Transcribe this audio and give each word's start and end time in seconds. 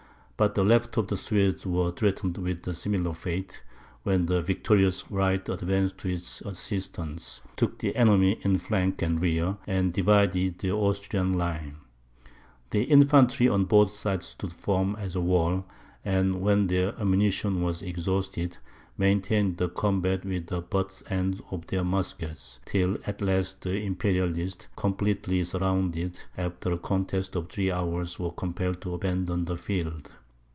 But 0.37 0.55
the 0.55 0.63
left 0.63 0.97
of 0.97 1.05
the 1.07 1.17
Swedes 1.17 1.67
was 1.67 1.93
threatened 1.95 2.35
with 2.39 2.65
a 2.67 2.73
similar 2.73 3.13
fate, 3.13 3.61
when 4.01 4.25
the 4.25 4.41
victorious 4.41 5.11
right 5.11 5.47
advanced 5.47 5.99
to 5.99 6.09
its 6.11 6.41
assistance, 6.41 7.41
took 7.55 7.77
the 7.77 7.95
enemy 7.95 8.39
in 8.41 8.57
flank 8.57 9.03
and 9.03 9.21
rear, 9.21 9.57
and 9.67 9.93
divided 9.93 10.57
the 10.57 10.71
Austrian 10.71 11.33
line. 11.35 11.75
The 12.71 12.85
infantry 12.85 13.47
on 13.47 13.65
both 13.65 13.91
sides 13.91 14.29
stood 14.29 14.51
firm 14.51 14.95
as 14.97 15.15
a 15.15 15.21
wall, 15.21 15.63
and 16.03 16.41
when 16.41 16.65
their 16.65 16.99
ammunition 16.99 17.61
was 17.61 17.83
exhausted, 17.83 18.57
maintained 18.97 19.57
the 19.57 19.69
combat 19.69 20.25
with 20.25 20.47
the 20.47 20.61
butt 20.61 21.03
ends 21.07 21.39
of 21.51 21.67
their 21.67 21.83
muskets, 21.83 22.59
till 22.65 22.97
at 23.05 23.21
last 23.21 23.61
the 23.61 23.79
Imperialists, 23.79 24.69
completely 24.75 25.43
surrounded, 25.43 26.19
after 26.35 26.71
a 26.71 26.79
contest 26.79 27.35
of 27.35 27.47
three 27.47 27.69
hours, 27.71 28.17
were 28.17 28.31
compelled 28.31 28.81
to 28.81 28.95
abandon 28.95 29.45
the 29.45 29.55
field. 29.55 30.13